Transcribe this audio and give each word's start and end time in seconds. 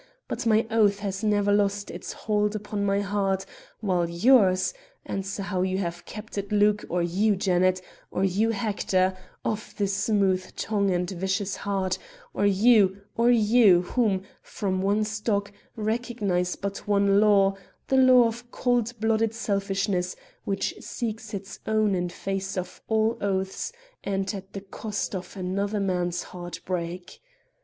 But 0.27 0.47
my 0.47 0.65
oath 0.71 0.97
has 1.01 1.23
never 1.23 1.51
lost 1.51 1.91
its 1.91 2.11
hold 2.13 2.55
upon 2.55 2.83
my 2.83 3.01
heart, 3.01 3.45
while 3.81 4.09
yours 4.09 4.73
answer 5.05 5.43
how 5.43 5.61
you 5.61 5.77
have 5.77 6.05
kept 6.05 6.39
it, 6.39 6.51
Luke; 6.51 6.83
or 6.89 7.03
you, 7.03 7.35
Janet; 7.35 7.83
or 8.09 8.23
you 8.23 8.49
Hector, 8.49 9.15
of 9.45 9.75
the 9.77 9.85
smooth 9.85 10.55
tongue 10.55 10.89
and 10.89 11.07
vicious 11.07 11.55
heart; 11.57 11.99
or 12.33 12.47
you, 12.47 13.03
or 13.15 13.29
you, 13.29 13.83
who, 13.83 14.23
from 14.41 14.81
one 14.81 15.03
stock, 15.03 15.51
recognize 15.75 16.55
but 16.55 16.87
one 16.87 17.19
law: 17.19 17.53
the 17.87 17.97
law 17.97 18.23
of 18.27 18.49
cold 18.49 18.91
blooded 18.99 19.35
selfishness 19.35 20.15
which 20.45 20.73
seeks 20.79 21.31
its 21.31 21.59
own 21.67 21.93
in 21.93 22.09
face 22.09 22.57
of 22.57 22.81
all 22.87 23.19
oaths 23.23 23.71
and 24.03 24.33
at 24.33 24.53
the 24.53 24.61
cost 24.61 25.13
of 25.13 25.37
another 25.37 25.79
man's 25.79 26.23
heart 26.23 26.59
break. 26.65 27.21